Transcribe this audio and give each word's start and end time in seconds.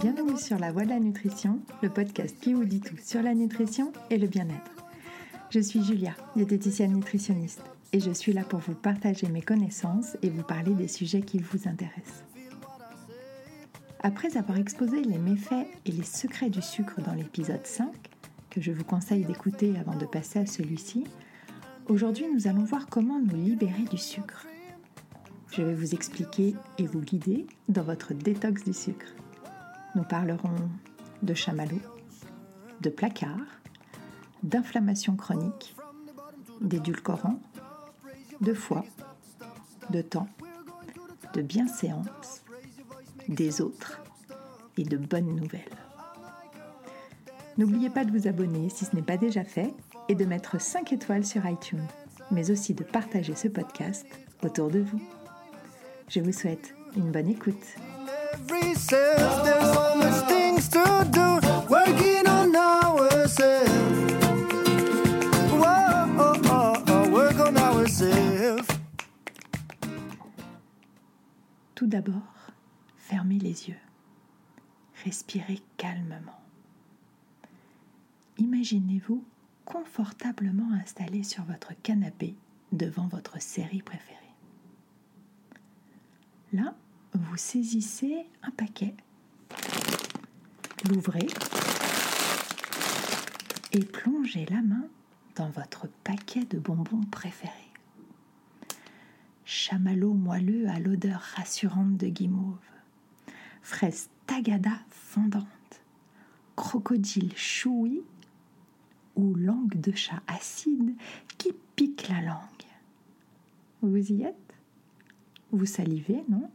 Bienvenue 0.00 0.36
sur 0.36 0.58
La 0.58 0.72
Voie 0.72 0.84
de 0.84 0.88
la 0.88 0.98
Nutrition, 0.98 1.60
le 1.80 1.88
podcast 1.88 2.36
qui 2.40 2.52
vous 2.52 2.64
dit 2.64 2.80
tout 2.80 2.96
sur 3.00 3.22
la 3.22 3.32
nutrition 3.32 3.92
et 4.10 4.18
le 4.18 4.26
bien-être. 4.26 4.84
Je 5.50 5.60
suis 5.60 5.84
Julia, 5.84 6.16
diététicienne 6.34 6.94
nutritionniste, 6.94 7.62
et 7.92 8.00
je 8.00 8.10
suis 8.10 8.32
là 8.32 8.42
pour 8.42 8.58
vous 8.58 8.74
partager 8.74 9.28
mes 9.28 9.40
connaissances 9.40 10.16
et 10.22 10.30
vous 10.30 10.42
parler 10.42 10.74
des 10.74 10.88
sujets 10.88 11.22
qui 11.22 11.38
vous 11.38 11.68
intéressent. 11.68 12.24
Après 14.00 14.36
avoir 14.36 14.58
exposé 14.58 15.00
les 15.00 15.18
méfaits 15.18 15.66
et 15.86 15.92
les 15.92 16.02
secrets 16.02 16.50
du 16.50 16.60
sucre 16.60 17.00
dans 17.00 17.14
l'épisode 17.14 17.64
5, 17.64 17.86
que 18.50 18.60
je 18.60 18.72
vous 18.72 18.84
conseille 18.84 19.24
d'écouter 19.24 19.74
avant 19.78 19.96
de 19.96 20.06
passer 20.06 20.40
à 20.40 20.46
celui-ci, 20.46 21.04
aujourd'hui 21.88 22.26
nous 22.34 22.48
allons 22.48 22.64
voir 22.64 22.86
comment 22.88 23.20
nous 23.20 23.36
libérer 23.36 23.84
du 23.88 23.98
sucre. 23.98 24.44
Je 25.52 25.62
vais 25.62 25.74
vous 25.74 25.94
expliquer 25.94 26.56
et 26.78 26.86
vous 26.86 27.00
guider 27.00 27.46
dans 27.68 27.84
votre 27.84 28.12
détox 28.12 28.64
du 28.64 28.72
sucre. 28.72 29.06
Nous 29.94 30.02
parlerons 30.02 30.50
de 31.22 31.34
chamallow, 31.34 31.80
de 32.80 32.90
placard, 32.90 33.60
d'inflammation 34.42 35.14
chronique, 35.16 35.76
d'édulcorants, 36.60 37.40
de 38.40 38.54
foie, 38.54 38.84
de 39.90 40.02
temps, 40.02 40.28
de 41.34 41.42
bienséance, 41.42 42.42
des 43.28 43.60
autres 43.60 44.02
et 44.76 44.84
de 44.84 44.96
bonnes 44.96 45.36
nouvelles. 45.36 45.62
N'oubliez 47.56 47.90
pas 47.90 48.04
de 48.04 48.10
vous 48.10 48.26
abonner 48.26 48.68
si 48.68 48.84
ce 48.84 48.96
n'est 48.96 49.02
pas 49.02 49.16
déjà 49.16 49.44
fait 49.44 49.72
et 50.08 50.16
de 50.16 50.24
mettre 50.24 50.60
5 50.60 50.92
étoiles 50.92 51.24
sur 51.24 51.46
iTunes, 51.46 51.86
mais 52.32 52.50
aussi 52.50 52.74
de 52.74 52.82
partager 52.82 53.36
ce 53.36 53.46
podcast 53.46 54.04
autour 54.42 54.70
de 54.70 54.80
vous. 54.80 55.00
Je 56.08 56.20
vous 56.20 56.32
souhaite 56.32 56.74
une 56.96 57.12
bonne 57.12 57.28
écoute. 57.28 57.76
Tout 71.74 71.86
d'abord, 71.86 72.52
fermez 72.96 73.38
les 73.38 73.68
yeux. 73.68 73.78
Respirez 75.04 75.60
calmement. 75.76 76.40
Imaginez-vous 78.38 79.22
confortablement 79.64 80.72
installé 80.72 81.22
sur 81.22 81.44
votre 81.44 81.72
canapé 81.82 82.36
devant 82.72 83.06
votre 83.08 83.40
série 83.40 83.82
préférée. 83.82 84.18
Là, 86.52 86.74
vous 87.14 87.36
saisissez 87.36 88.26
un 88.42 88.50
paquet, 88.50 88.94
l'ouvrez 90.88 91.26
et 93.72 93.84
plongez 93.84 94.46
la 94.46 94.62
main 94.62 94.86
dans 95.36 95.48
votre 95.50 95.88
paquet 96.04 96.44
de 96.44 96.58
bonbons 96.58 97.04
préférés. 97.10 97.52
Chamallow 99.44 100.12
moelleux 100.12 100.68
à 100.68 100.78
l'odeur 100.78 101.20
rassurante 101.20 101.96
de 101.96 102.08
guimauve, 102.08 102.58
fraise 103.62 104.08
tagada 104.26 104.78
fondante, 104.90 105.46
crocodile 106.56 107.36
choui 107.36 108.02
ou 109.16 109.34
langue 109.34 109.80
de 109.80 109.92
chat 109.92 110.22
acide 110.26 110.94
qui 111.38 111.52
pique 111.76 112.08
la 112.08 112.20
langue. 112.20 112.40
Vous 113.82 114.12
y 114.12 114.22
êtes? 114.22 114.34
Vous 115.52 115.66
salivez, 115.66 116.24
non? 116.28 116.50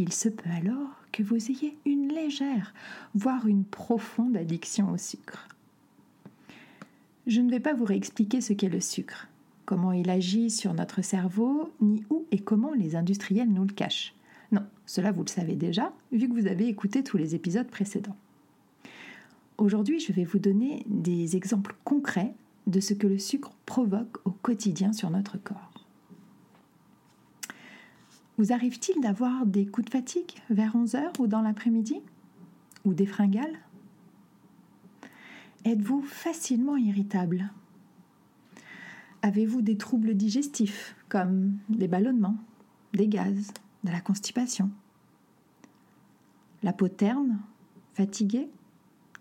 Il 0.00 0.12
se 0.12 0.28
peut 0.28 0.48
alors 0.56 0.94
que 1.10 1.24
vous 1.24 1.50
ayez 1.50 1.76
une 1.84 2.12
légère, 2.12 2.72
voire 3.16 3.48
une 3.48 3.64
profonde 3.64 4.36
addiction 4.36 4.92
au 4.92 4.96
sucre. 4.96 5.48
Je 7.26 7.40
ne 7.40 7.50
vais 7.50 7.58
pas 7.58 7.74
vous 7.74 7.84
réexpliquer 7.84 8.40
ce 8.40 8.52
qu'est 8.52 8.68
le 8.68 8.78
sucre, 8.78 9.26
comment 9.66 9.90
il 9.90 10.08
agit 10.08 10.50
sur 10.50 10.72
notre 10.72 11.02
cerveau, 11.02 11.72
ni 11.80 12.04
où 12.10 12.26
et 12.30 12.38
comment 12.38 12.72
les 12.74 12.94
industriels 12.94 13.52
nous 13.52 13.64
le 13.64 13.72
cachent. 13.72 14.14
Non, 14.52 14.62
cela 14.86 15.10
vous 15.10 15.24
le 15.24 15.30
savez 15.30 15.56
déjà, 15.56 15.92
vu 16.12 16.28
que 16.28 16.40
vous 16.40 16.46
avez 16.46 16.68
écouté 16.68 17.02
tous 17.02 17.16
les 17.16 17.34
épisodes 17.34 17.66
précédents. 17.66 18.16
Aujourd'hui, 19.58 19.98
je 19.98 20.12
vais 20.12 20.24
vous 20.24 20.38
donner 20.38 20.84
des 20.86 21.34
exemples 21.34 21.74
concrets 21.82 22.34
de 22.68 22.78
ce 22.78 22.94
que 22.94 23.08
le 23.08 23.18
sucre 23.18 23.50
provoque 23.66 24.24
au 24.24 24.30
quotidien 24.30 24.92
sur 24.92 25.10
notre 25.10 25.38
corps. 25.38 25.77
Vous 28.38 28.52
arrive-t-il 28.52 29.00
d'avoir 29.00 29.46
des 29.46 29.66
coups 29.66 29.86
de 29.86 29.90
fatigue 29.90 30.30
vers 30.48 30.76
11h 30.76 31.18
ou 31.18 31.26
dans 31.26 31.42
l'après-midi 31.42 32.00
Ou 32.84 32.94
des 32.94 33.04
fringales? 33.04 33.58
Êtes-vous 35.64 36.02
facilement 36.02 36.76
irritable? 36.76 37.50
Avez-vous 39.22 39.60
des 39.60 39.76
troubles 39.76 40.14
digestifs 40.14 40.94
comme 41.08 41.58
des 41.68 41.88
ballonnements, 41.88 42.36
des 42.92 43.08
gaz, 43.08 43.52
de 43.82 43.90
la 43.90 44.00
constipation? 44.00 44.70
La 46.62 46.72
peau 46.72 46.86
terne, 46.86 47.40
fatiguée, 47.94 48.48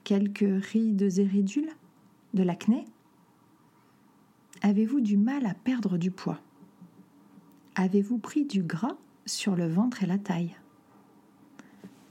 quelques 0.03 0.63
rides 0.63 1.17
et 1.17 1.23
ridules, 1.23 1.71
de 2.35 2.43
l'acné? 2.43 2.85
Avez-vous 4.61 5.01
du 5.01 5.17
mal 5.17 5.47
à 5.47 5.55
perdre 5.55 5.97
du 5.97 6.11
poids? 6.11 6.39
Avez-vous 7.73 8.19
pris 8.19 8.45
du 8.45 8.61
gras? 8.61 8.95
Sur 9.27 9.55
le 9.55 9.67
ventre 9.67 10.03
et 10.03 10.07
la 10.07 10.17
taille. 10.17 10.55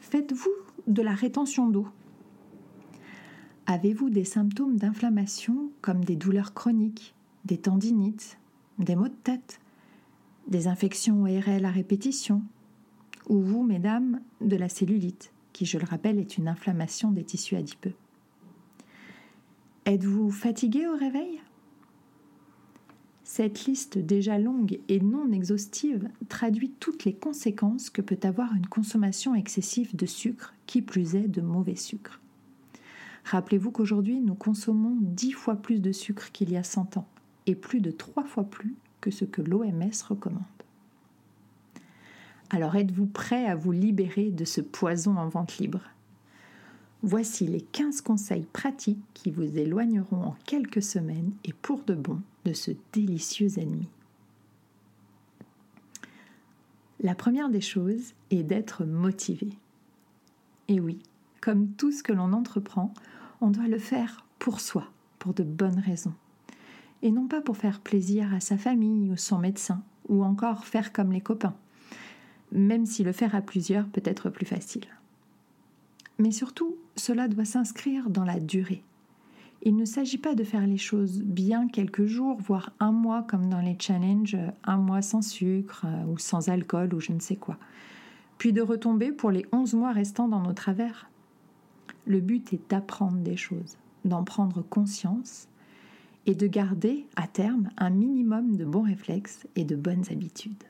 Faites-vous 0.00 0.52
de 0.86 1.02
la 1.02 1.14
rétention 1.14 1.68
d'eau. 1.68 1.88
Avez-vous 3.66 4.10
des 4.10 4.24
symptômes 4.24 4.76
d'inflammation 4.76 5.70
comme 5.80 6.04
des 6.04 6.14
douleurs 6.14 6.54
chroniques, 6.54 7.14
des 7.44 7.58
tendinites, 7.58 8.38
des 8.78 8.94
maux 8.94 9.08
de 9.08 9.14
tête, 9.24 9.58
des 10.46 10.68
infections 10.68 11.22
ORL 11.22 11.64
à 11.64 11.70
répétition 11.70 12.42
Ou 13.28 13.40
vous, 13.40 13.64
mesdames, 13.64 14.20
de 14.40 14.56
la 14.56 14.68
cellulite, 14.68 15.32
qui, 15.52 15.66
je 15.66 15.78
le 15.78 15.84
rappelle, 15.84 16.18
est 16.18 16.38
une 16.38 16.46
inflammation 16.46 17.10
des 17.10 17.24
tissus 17.24 17.56
adipeux? 17.56 17.94
Êtes-vous 19.86 20.30
fatigué 20.30 20.86
au 20.86 20.96
réveil? 20.96 21.40
Cette 23.26 23.64
liste 23.64 23.98
déjà 23.98 24.38
longue 24.38 24.78
et 24.88 25.00
non 25.00 25.32
exhaustive 25.32 26.08
traduit 26.28 26.70
toutes 26.70 27.04
les 27.04 27.12
conséquences 27.12 27.90
que 27.90 28.00
peut 28.00 28.20
avoir 28.22 28.54
une 28.54 28.68
consommation 28.68 29.34
excessive 29.34 29.96
de 29.96 30.06
sucre, 30.06 30.54
qui 30.66 30.80
plus 30.80 31.16
est 31.16 31.26
de 31.26 31.40
mauvais 31.40 31.74
sucre. 31.74 32.20
Rappelez-vous 33.24 33.72
qu'aujourd'hui 33.72 34.20
nous 34.20 34.36
consommons 34.36 34.96
10 35.00 35.32
fois 35.32 35.56
plus 35.56 35.80
de 35.80 35.90
sucre 35.90 36.30
qu'il 36.30 36.52
y 36.52 36.56
a 36.56 36.62
100 36.62 36.98
ans 36.98 37.08
et 37.46 37.56
plus 37.56 37.80
de 37.80 37.90
3 37.90 38.22
fois 38.22 38.44
plus 38.44 38.76
que 39.00 39.10
ce 39.10 39.24
que 39.24 39.42
l'OMS 39.42 39.90
recommande. 40.08 40.44
Alors 42.50 42.76
êtes-vous 42.76 43.06
prêt 43.06 43.46
à 43.46 43.56
vous 43.56 43.72
libérer 43.72 44.30
de 44.30 44.44
ce 44.44 44.60
poison 44.60 45.16
en 45.16 45.28
vente 45.28 45.58
libre? 45.58 45.80
Voici 47.02 47.46
les 47.46 47.60
15 47.60 48.00
conseils 48.00 48.46
pratiques 48.52 49.02
qui 49.14 49.30
vous 49.30 49.58
éloigneront 49.58 50.22
en 50.22 50.36
quelques 50.44 50.82
semaines 50.82 51.32
et 51.44 51.52
pour 51.52 51.82
de 51.84 51.94
bon 51.94 52.20
de 52.44 52.52
ce 52.52 52.70
délicieux 52.92 53.58
ennemi. 53.58 53.88
La 57.00 57.14
première 57.14 57.50
des 57.50 57.60
choses 57.60 58.14
est 58.30 58.42
d'être 58.42 58.84
motivé. 58.84 59.50
Et 60.68 60.80
oui, 60.80 60.98
comme 61.40 61.68
tout 61.72 61.92
ce 61.92 62.02
que 62.02 62.12
l'on 62.12 62.32
entreprend, 62.32 62.92
on 63.40 63.50
doit 63.50 63.68
le 63.68 63.78
faire 63.78 64.24
pour 64.38 64.60
soi, 64.60 64.90
pour 65.18 65.34
de 65.34 65.42
bonnes 65.42 65.78
raisons. 65.78 66.14
Et 67.02 67.10
non 67.10 67.28
pas 67.28 67.42
pour 67.42 67.58
faire 67.58 67.80
plaisir 67.80 68.32
à 68.34 68.40
sa 68.40 68.56
famille 68.56 69.10
ou 69.10 69.16
son 69.16 69.38
médecin, 69.38 69.82
ou 70.08 70.24
encore 70.24 70.64
faire 70.64 70.92
comme 70.92 71.12
les 71.12 71.20
copains, 71.20 71.54
même 72.52 72.86
si 72.86 73.04
le 73.04 73.12
faire 73.12 73.34
à 73.34 73.42
plusieurs 73.42 73.86
peut 73.86 74.02
être 74.04 74.30
plus 74.30 74.46
facile. 74.46 74.86
Mais 76.18 76.30
surtout, 76.30 76.76
cela 76.96 77.28
doit 77.28 77.44
s'inscrire 77.44 78.08
dans 78.08 78.24
la 78.24 78.40
durée. 78.40 78.82
Il 79.62 79.76
ne 79.76 79.84
s'agit 79.84 80.18
pas 80.18 80.34
de 80.34 80.44
faire 80.44 80.66
les 80.66 80.78
choses 80.78 81.20
bien 81.22 81.68
quelques 81.68 82.06
jours, 82.06 82.38
voire 82.40 82.70
un 82.78 82.92
mois 82.92 83.22
comme 83.22 83.48
dans 83.48 83.60
les 83.60 83.76
challenges, 83.78 84.36
un 84.64 84.76
mois 84.76 85.02
sans 85.02 85.22
sucre 85.22 85.84
euh, 85.86 86.04
ou 86.04 86.18
sans 86.18 86.48
alcool 86.48 86.94
ou 86.94 87.00
je 87.00 87.12
ne 87.12 87.20
sais 87.20 87.36
quoi, 87.36 87.58
puis 88.38 88.52
de 88.52 88.62
retomber 88.62 89.12
pour 89.12 89.30
les 89.30 89.44
11 89.52 89.74
mois 89.74 89.92
restants 89.92 90.28
dans 90.28 90.40
nos 90.40 90.52
travers. 90.52 91.10
Le 92.06 92.20
but 92.20 92.52
est 92.52 92.70
d'apprendre 92.70 93.18
des 93.18 93.36
choses, 93.36 93.76
d'en 94.04 94.22
prendre 94.22 94.62
conscience 94.62 95.48
et 96.26 96.34
de 96.34 96.46
garder 96.46 97.06
à 97.16 97.26
terme 97.26 97.70
un 97.76 97.90
minimum 97.90 98.56
de 98.56 98.64
bons 98.64 98.82
réflexes 98.82 99.46
et 99.56 99.64
de 99.64 99.74
bonnes 99.74 100.04
habitudes. 100.10 100.64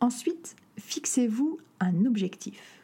Ensuite, 0.00 0.56
fixez-vous 0.78 1.58
un 1.80 2.04
objectif. 2.04 2.77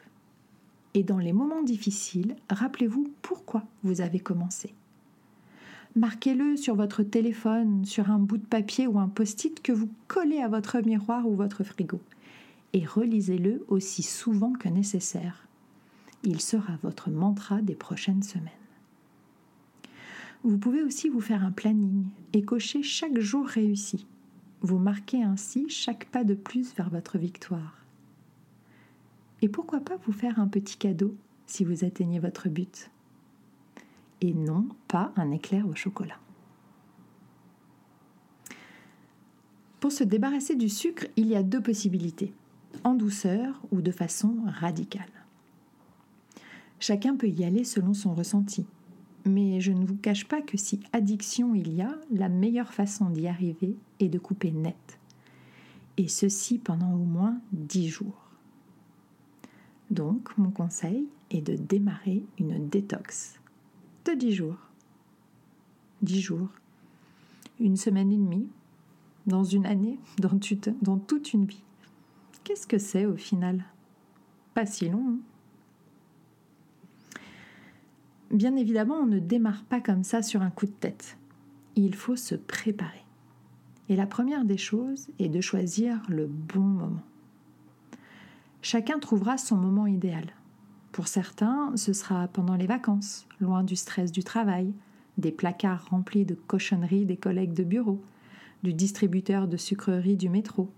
Et 0.95 1.03
dans 1.03 1.19
les 1.19 1.33
moments 1.33 1.61
difficiles, 1.61 2.37
rappelez-vous 2.49 3.13
pourquoi 3.21 3.63
vous 3.83 3.99
avez 3.99 4.19
commencé. 4.19 4.73
Marquez-le 5.97 6.55
sur 6.55 6.75
votre 6.75 7.03
téléphone, 7.03 7.83
sur 7.83 8.09
un 8.09 8.17
bout 8.17 8.37
de 8.37 8.45
papier 8.45 8.87
ou 8.87 8.97
un 8.97 9.09
post-it 9.09 9.61
que 9.61 9.73
vous 9.73 9.89
collez 10.07 10.39
à 10.39 10.47
votre 10.47 10.79
miroir 10.79 11.27
ou 11.27 11.35
votre 11.35 11.63
frigo. 11.63 11.99
et 12.73 12.85
relisez-le 12.85 13.63
aussi 13.69 14.03
souvent 14.03 14.51
que 14.51 14.67
nécessaire. 14.67 15.47
Il 16.23 16.41
sera 16.41 16.73
votre 16.81 17.09
mantra 17.09 17.61
des 17.61 17.75
prochaines 17.75 18.23
semaines. 18.23 18.49
Vous 20.43 20.57
pouvez 20.57 20.83
aussi 20.83 21.07
vous 21.07 21.21
faire 21.21 21.43
un 21.43 21.51
planning 21.51 22.05
et 22.33 22.43
cocher 22.43 22.83
chaque 22.83 23.19
jour 23.19 23.47
réussi. 23.47 24.05
Vous 24.61 24.77
marquez 24.77 25.23
ainsi 25.23 25.69
chaque 25.69 26.05
pas 26.05 26.25
de 26.25 26.33
plus 26.33 26.75
vers 26.75 26.89
votre 26.89 27.17
victoire. 27.17 27.84
Et 29.45 29.47
pourquoi 29.47 29.79
pas 29.79 29.97
vous 29.97 30.11
faire 30.11 30.39
un 30.39 30.47
petit 30.47 30.75
cadeau 30.75 31.13
si 31.45 31.63
vous 31.63 31.85
atteignez 31.85 32.17
votre 32.17 32.49
but? 32.49 32.89
Et 34.21 34.33
non, 34.33 34.67
pas 34.87 35.13
un 35.17 35.29
éclair 35.29 35.67
au 35.67 35.75
chocolat. 35.75 36.17
Pour 39.79 39.91
se 39.91 40.03
débarrasser 40.03 40.55
du 40.55 40.67
sucre, 40.67 41.05
il 41.15 41.27
y 41.27 41.35
a 41.35 41.43
deux 41.43 41.61
possibilités, 41.61 42.33
en 42.83 42.95
douceur 42.95 43.61
ou 43.71 43.81
de 43.81 43.91
façon 43.91 44.35
radicale. 44.47 45.13
Chacun 46.79 47.15
peut 47.15 47.29
y 47.29 47.45
aller 47.45 47.65
selon 47.65 47.93
son 47.93 48.15
ressenti, 48.15 48.65
mais 49.25 49.61
je 49.61 49.73
ne 49.73 49.85
vous 49.85 49.97
cache 49.97 50.25
pas 50.25 50.41
que 50.41 50.57
si 50.57 50.79
addiction 50.91 51.53
il 51.53 51.71
y 51.71 51.83
a, 51.83 51.95
la 52.09 52.29
meilleure 52.29 52.73
façon 52.73 53.11
d'y 53.11 53.27
arriver 53.27 53.75
est 53.99 54.09
de 54.09 54.17
couper 54.17 54.49
net. 54.49 54.97
Et 55.97 56.07
ceci 56.07 56.57
pendant 56.57 56.93
au 56.93 57.05
moins 57.05 57.39
10 57.51 57.89
jours. 57.89 58.24
Donc, 59.91 60.37
mon 60.37 60.51
conseil 60.51 61.07
est 61.29 61.41
de 61.41 61.55
démarrer 61.55 62.23
une 62.39 62.67
détox 62.69 63.39
de 64.05 64.13
10 64.13 64.31
jours. 64.31 64.57
10 66.01 66.21
jours. 66.21 66.49
Une 67.59 67.77
semaine 67.77 68.11
et 68.11 68.17
demie, 68.17 68.47
dans 69.27 69.43
une 69.43 69.65
année, 69.65 69.99
dans, 70.81 70.97
toute 70.97 71.33
une 71.33 71.45
vie. 71.45 71.63
Qu'est-ce 72.43 72.67
que 72.67 72.77
c'est 72.77 73.05
au 73.05 73.15
final? 73.15 73.63
Pas 74.53 74.65
si 74.65 74.89
long. 74.89 75.05
Hein 75.09 75.19
Bien 78.31 78.55
évidemment, 78.55 78.95
on 78.95 79.05
ne 79.05 79.19
démarre 79.19 79.63
pas 79.65 79.81
comme 79.81 80.03
ça 80.03 80.21
sur 80.21 80.41
un 80.41 80.49
coup 80.49 80.65
de 80.65 80.71
tête. 80.71 81.17
Il 81.75 81.95
faut 81.95 82.15
se 82.15 82.35
préparer. 82.35 83.03
Et 83.87 83.95
la 83.95 84.07
première 84.07 84.45
des 84.45 84.57
choses 84.57 85.07
est 85.19 85.29
de 85.29 85.41
choisir 85.41 86.01
le 86.09 86.25
bon 86.25 86.61
moment. 86.61 87.03
Chacun 88.67 88.97
trouvera 88.97 89.37
son 89.37 89.57
moment 89.57 89.85
idéal. 89.85 90.25
Pour 90.91 91.07
certains, 91.07 91.71
ce 91.75 91.93
sera 91.93 92.27
pendant 92.27 92.55
les 92.55 92.65
vacances, 92.65 93.27
loin 93.39 93.63
du 93.63 93.75
stress 93.75 94.11
du 94.11 94.23
travail, 94.23 94.73
des 95.19 95.31
placards 95.31 95.85
remplis 95.91 96.25
de 96.25 96.33
cochonneries 96.33 97.05
des 97.05 97.15
collègues 97.15 97.53
de 97.53 97.63
bureau, 97.63 98.01
du 98.63 98.73
distributeur 98.73 99.47
de 99.47 99.55
sucreries 99.55 100.17
du 100.17 100.29
métro, 100.29 100.71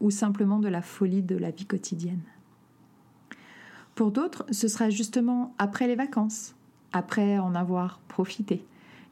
ou 0.00 0.12
simplement 0.12 0.60
de 0.60 0.68
la 0.68 0.82
folie 0.82 1.22
de 1.22 1.36
la 1.36 1.50
vie 1.50 1.66
quotidienne. 1.66 2.22
Pour 3.96 4.12
d'autres, 4.12 4.46
ce 4.52 4.68
sera 4.68 4.88
justement 4.88 5.52
après 5.58 5.88
les 5.88 5.96
vacances, 5.96 6.54
après 6.92 7.40
en 7.40 7.56
avoir 7.56 7.98
profité, 8.06 8.64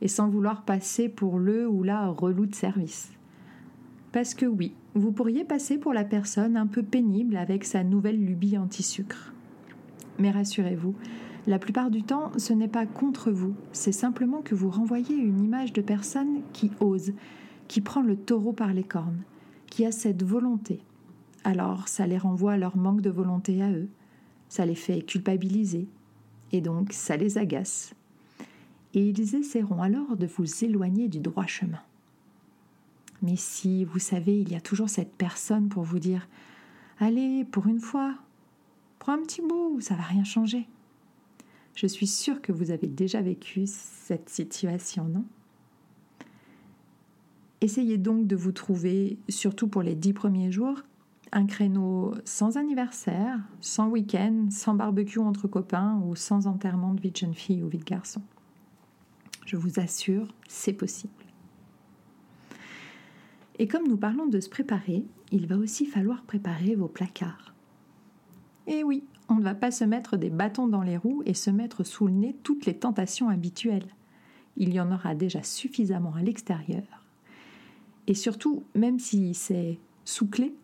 et 0.03 0.07
sans 0.07 0.29
vouloir 0.29 0.63
passer 0.63 1.09
pour 1.09 1.41
le 1.41 1.69
ou 1.69 1.83
la 1.83 2.07
relou 2.07 2.47
de 2.47 2.55
service. 2.55 3.11
Parce 4.13 4.35
que 4.35 4.47
oui, 4.47 4.75
vous 4.95 5.13
pourriez 5.13 5.45
passer 5.45 5.79
pour 5.79 5.93
la 5.93 6.05
personne 6.05 6.57
un 6.57 6.67
peu 6.67 6.83
pénible 6.83 7.37
avec 7.37 7.65
sa 7.65 7.85
nouvelle 7.85 8.25
lubie 8.25 8.59
anti-sucre. 8.59 9.33
Mais 10.19 10.33
rassurez-vous, 10.33 10.95
la 11.47 11.59
plupart 11.59 11.91
du 11.91 12.03
temps, 12.03 12.33
ce 12.37 12.53
n'est 12.53 12.69
pas 12.69 12.87
contre 12.87 13.31
vous, 13.31 13.55
c'est 13.73 13.93
simplement 13.93 14.43
que 14.43 14.55
vous 14.55 14.69
renvoyez 14.69 15.15
une 15.15 15.41
image 15.41 15.73
de 15.73 15.81
personne 15.81 16.43
qui 16.53 16.71
ose, 16.81 17.13
qui 17.69 17.81
prend 17.81 18.03
le 18.03 18.17
taureau 18.17 18.53
par 18.53 18.75
les 18.75 18.83
cornes, 18.83 19.23
qui 19.71 19.87
a 19.87 19.93
cette 19.93 20.25
volonté. 20.25 20.83
Alors 21.45 21.89
ça 21.89 22.07
les 22.07 22.19
renvoie 22.19 22.55
à 22.55 22.59
leur 22.59 22.77
manque 22.77 23.01
de 23.01 23.11
volonté 23.11 23.63
à 23.63 23.71
eux, 23.71 23.89
ça 24.49 24.67
les 24.67 24.75
fait 24.75 25.03
culpabiliser, 25.03 25.89
et 26.53 26.61
donc 26.61 26.93
ça 26.93 27.17
les 27.17 27.39
agace. 27.39 27.95
Et 28.93 29.09
ils 29.09 29.37
essaieront 29.37 29.83
alors 29.83 30.17
de 30.17 30.27
vous 30.27 30.65
éloigner 30.65 31.09
du 31.09 31.21
droit 31.21 31.47
chemin. 31.47 31.81
Mais 33.23 33.37
si, 33.37 33.85
vous 33.85 33.99
savez, 33.99 34.41
il 34.41 34.51
y 34.51 34.55
a 34.55 34.61
toujours 34.61 34.89
cette 34.89 35.15
personne 35.15 35.69
pour 35.69 35.83
vous 35.83 35.99
dire 35.99 36.29
Allez, 36.99 37.45
pour 37.45 37.67
une 37.67 37.81
fois, 37.81 38.15
prends 38.99 39.13
un 39.13 39.23
petit 39.23 39.43
bout, 39.43 39.81
ça 39.81 39.95
va 39.95 40.03
rien 40.03 40.25
changer. 40.25 40.69
Je 41.75 41.87
suis 41.87 42.07
sûre 42.07 42.43
que 42.43 42.53
vous 42.53 42.71
avez 42.71 42.89
déjà 42.89 43.21
vécu 43.23 43.65
cette 43.67 44.29
situation, 44.29 45.05
non? 45.05 45.25
Essayez 47.63 47.99
donc 47.99 48.27
de 48.27 48.37
vous 48.37 48.53
trouver, 48.53 49.19
surtout 49.29 49.69
pour 49.69 49.83
les 49.83 49.95
dix 49.95 50.15
premiers 50.15 50.51
jours, 50.51 50.83
un 51.33 51.47
créneau 51.47 52.15
sans 52.25 52.57
anniversaire, 52.57 53.39
sans 53.61 53.89
week-end, 53.89 54.49
sans 54.51 54.75
barbecue 54.75 55.19
entre 55.19 55.47
copains 55.47 56.01
ou 56.05 56.17
sans 56.17 56.47
enterrement 56.47 56.95
de 56.95 57.01
vie 57.01 57.11
de 57.11 57.17
jeune 57.17 57.35
fille 57.35 57.63
ou 57.63 57.69
vie 57.69 57.79
de 57.79 57.85
garçon. 57.85 58.23
Je 59.45 59.57
vous 59.57 59.79
assure, 59.79 60.27
c'est 60.49 60.73
possible. 60.73 61.13
Et 63.61 63.69
comme 63.69 63.87
nous 63.87 63.99
parlons 63.99 64.27
de 64.27 64.41
se 64.41 64.49
préparer, 64.49 65.05
il 65.33 65.47
va 65.47 65.59
aussi 65.59 65.85
falloir 65.85 66.23
préparer 66.23 66.75
vos 66.75 66.89
placards. 66.89 67.55
Et 68.67 68.83
oui, 68.83 69.05
on 69.29 69.35
ne 69.35 69.43
va 69.43 69.55
pas 69.55 69.71
se 69.71 69.85
mettre 69.85 70.17
des 70.17 70.31
bâtons 70.31 70.67
dans 70.67 70.81
les 70.81 70.97
roues 70.97 71.23
et 71.27 71.35
se 71.35 71.51
mettre 71.51 71.85
sous 71.85 72.07
le 72.07 72.15
nez 72.15 72.35
toutes 72.43 72.65
les 72.65 72.79
tentations 72.79 73.29
habituelles. 73.29 73.95
Il 74.57 74.73
y 74.73 74.81
en 74.81 74.91
aura 74.91 75.15
déjà 75.15 75.43
suffisamment 75.43 76.15
à 76.15 76.23
l'extérieur. 76.23 77.05
Et 78.07 78.15
surtout, 78.15 78.63
même 78.75 78.99
si 78.99 79.35
c'est 79.35 79.79
sous 80.07 80.27
clé, 80.27 80.55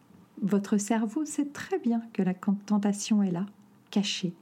votre 0.41 0.79
cerveau 0.79 1.27
sait 1.27 1.49
très 1.49 1.79
bien 1.79 2.01
que 2.15 2.23
la 2.23 2.33
tentation 2.33 3.23
est 3.23 3.31
là, 3.31 3.45
cachée, 3.91 4.33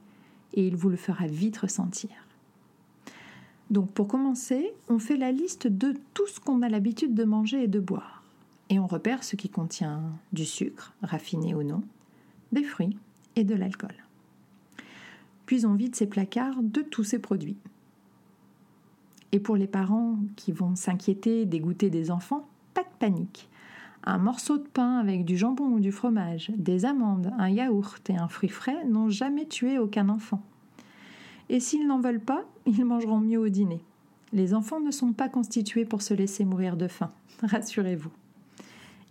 et 0.53 0.65
il 0.65 0.77
vous 0.77 0.89
le 0.89 0.95
fera 0.95 1.27
vite 1.27 1.57
ressentir. 1.57 2.11
Donc 3.69 3.91
pour 3.91 4.07
commencer, 4.07 4.73
on 4.87 4.97
fait 4.97 5.17
la 5.17 5.33
liste 5.33 5.67
de 5.67 5.93
tout 6.13 6.27
ce 6.27 6.39
qu'on 6.39 6.61
a 6.61 6.69
l'habitude 6.69 7.15
de 7.15 7.25
manger 7.25 7.63
et 7.63 7.67
de 7.67 7.81
boire 7.81 8.14
et 8.69 8.79
on 8.79 8.87
repère 8.87 9.23
ce 9.23 9.35
qui 9.35 9.49
contient 9.49 10.01
du 10.33 10.45
sucre, 10.45 10.93
raffiné 11.01 11.53
ou 11.53 11.63
non, 11.63 11.83
des 12.51 12.63
fruits 12.63 12.97
et 13.35 13.43
de 13.43 13.55
l'alcool. 13.55 13.93
Puis 15.45 15.65
on 15.65 15.75
vide 15.75 15.95
ces 15.95 16.07
placards 16.07 16.63
de 16.63 16.81
tous 16.81 17.03
ces 17.03 17.19
produits. 17.19 17.57
Et 19.31 19.39
pour 19.39 19.57
les 19.57 19.67
parents 19.67 20.17
qui 20.35 20.51
vont 20.51 20.75
s'inquiéter 20.75 21.45
dégoûter 21.45 21.89
des 21.89 22.09
enfants, 22.09 22.47
pas 22.73 22.83
de 22.83 22.97
panique. 22.99 23.49
Un 24.03 24.17
morceau 24.17 24.57
de 24.57 24.67
pain 24.67 24.97
avec 24.97 25.25
du 25.25 25.37
jambon 25.37 25.65
ou 25.65 25.79
du 25.79 25.91
fromage, 25.91 26.51
des 26.57 26.85
amandes, 26.85 27.31
un 27.37 27.49
yaourt 27.49 28.09
et 28.09 28.17
un 28.17 28.27
fruit 28.27 28.49
frais 28.49 28.85
n'ont 28.85 29.09
jamais 29.09 29.45
tué 29.45 29.77
aucun 29.77 30.09
enfant. 30.09 30.41
Et 31.49 31.59
s'ils 31.59 31.87
n'en 31.87 31.99
veulent 31.99 32.19
pas, 32.19 32.45
ils 32.65 32.85
mangeront 32.85 33.19
mieux 33.19 33.39
au 33.39 33.49
dîner. 33.49 33.81
Les 34.33 34.53
enfants 34.53 34.79
ne 34.79 34.91
sont 34.91 35.13
pas 35.13 35.29
constitués 35.29 35.85
pour 35.85 36.01
se 36.01 36.13
laisser 36.13 36.45
mourir 36.45 36.77
de 36.77 36.87
faim, 36.87 37.11
rassurez-vous 37.43 38.11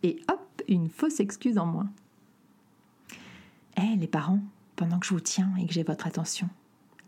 et 0.04 0.20
hop, 0.30 0.62
une 0.68 0.88
fausse 0.88 1.18
excuse 1.18 1.58
en 1.58 1.66
moins. 1.66 1.90
Eh 3.78 3.96
les 3.96 4.06
parents, 4.06 4.42
pendant 4.76 4.99
que 4.99 5.06
je 5.06 5.14
vous 5.14 5.20
tiens 5.20 5.50
et 5.58 5.66
que 5.66 5.73
j'ai 5.73 5.82
votre 5.82 6.06
attention, 6.06 6.49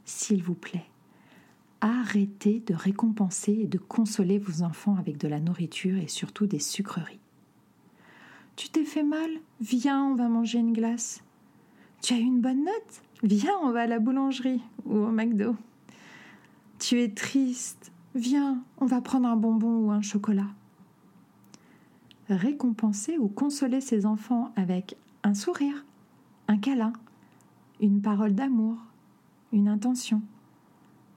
s'il 0.06 0.42
vous 0.42 0.54
plaît, 0.54 0.86
arrêtez 1.82 2.60
de 2.66 2.74
récompenser 2.74 3.52
et 3.52 3.66
de 3.66 3.78
consoler 3.78 4.38
vos 4.38 4.62
enfants 4.62 4.96
avec 4.96 5.18
de 5.18 5.28
la 5.28 5.40
nourriture 5.40 5.98
et 5.98 6.08
surtout 6.08 6.46
des 6.46 6.58
sucreries. 6.58 7.20
Tu 8.56 8.70
t'es 8.70 8.84
fait 8.84 9.02
mal? 9.02 9.30
Viens, 9.60 10.02
on 10.02 10.14
va 10.14 10.28
manger 10.28 10.58
une 10.58 10.72
glace. 10.72 11.22
Tu 12.00 12.14
as 12.14 12.18
eu 12.18 12.22
une 12.22 12.40
bonne 12.40 12.64
note? 12.64 13.02
Viens, 13.22 13.58
on 13.62 13.72
va 13.72 13.82
à 13.82 13.86
la 13.86 13.98
boulangerie 13.98 14.62
ou 14.86 14.96
au 14.96 15.10
McDo. 15.10 15.54
Tu 16.78 17.00
es 17.00 17.10
triste 17.10 17.92
Viens, 18.14 18.64
on 18.78 18.86
va 18.86 19.02
prendre 19.02 19.28
un 19.28 19.36
bonbon 19.36 19.80
ou 19.80 19.90
un 19.90 20.00
chocolat 20.00 20.48
récompenser 22.28 23.18
ou 23.18 23.28
consoler 23.28 23.80
ses 23.80 24.06
enfants 24.06 24.52
avec 24.56 24.97
un 25.23 25.35
sourire, 25.35 25.85
un 26.49 26.59
câlin, 26.59 26.92
une 27.80 28.00
parole 28.00 28.35
d'amour, 28.35 28.76
une 29.52 29.68
intention, 29.68 30.23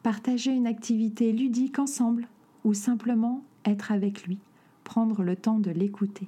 partager 0.04 0.52
une 0.52 0.68
activité 0.68 1.32
ludique 1.32 1.80
ensemble 1.80 2.28
ou 2.64 2.74
simplement 2.74 3.44
être 3.66 3.92
avec 3.92 4.26
lui, 4.26 4.38
prendre 4.84 5.24
le 5.24 5.36
temps 5.36 5.60
de 5.60 5.72
l'écouter. 5.72 6.28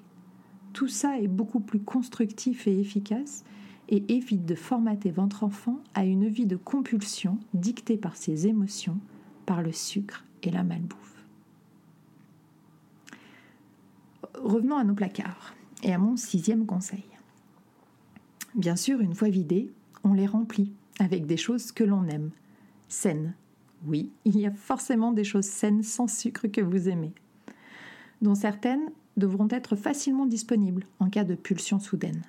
Tout 0.74 0.88
ça 0.88 1.20
est 1.20 1.28
beaucoup 1.28 1.60
plus 1.60 1.82
constructif 1.82 2.68
et 2.68 2.80
efficace 2.80 3.44
et 3.90 4.04
évite 4.08 4.46
de 4.46 4.56
formater 4.56 5.12
votre 5.12 5.44
enfant 5.44 5.80
à 5.94 6.06
une 6.06 6.28
vie 6.28 6.46
de 6.46 6.56
compulsion 6.56 7.38
dictée 7.54 7.98
par 7.98 8.16
ses 8.16 8.48
émotions, 8.48 8.98
par 9.46 9.62
le 9.62 9.74
sucre 9.74 10.26
et 10.44 10.50
la 10.50 10.64
malbouffe. 10.64 11.21
Revenons 14.44 14.78
à 14.78 14.84
nos 14.84 14.94
placards 14.94 15.54
et 15.84 15.94
à 15.94 15.98
mon 15.98 16.16
sixième 16.18 16.66
conseil. 16.66 17.04
Bien 18.56 18.76
sûr, 18.76 19.00
une 19.02 19.16
fois 19.16 19.30
vidés, 19.30 19.72
on 20.04 20.14
les 20.14 20.28
remplit 20.28 20.74
avec 21.00 21.26
des 21.26 21.38
choses 21.38 21.72
que 21.72 21.84
l'on 21.84 22.08
aime, 22.08 22.32
saines. 22.88 23.34
Oui, 23.86 24.12
il 24.26 24.38
y 24.38 24.46
a 24.46 24.52
forcément 24.52 25.12
des 25.12 25.24
choses 25.24 25.46
saines 25.46 25.84
sans 25.84 26.08
sucre 26.08 26.48
que 26.48 26.62
vous 26.62 26.90
aimez, 26.90 27.14
dont 28.22 28.36
certaines 28.36 28.92
devront 29.18 29.48
être 29.50 29.76
facilement 29.76 30.26
disponibles 30.26 30.86
en 31.00 31.10
cas 31.10 31.24
de 31.24 31.36
pulsion 31.36 31.80
soudaine. 31.80 32.22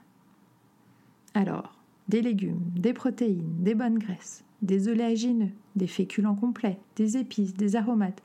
Alors, 1.34 1.76
des 2.08 2.22
légumes, 2.22 2.62
des 2.74 2.92
protéines, 2.92 3.62
des 3.62 3.74
bonnes 3.74 3.98
graisses, 3.98 4.44
des 4.60 4.88
oléagineux, 4.88 5.50
des 5.76 5.86
féculents 5.86 6.34
complets, 6.34 6.78
des 6.96 7.16
épices, 7.16 7.54
des 7.54 7.76
aromates. 7.76 8.22